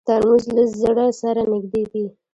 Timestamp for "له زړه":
0.55-1.05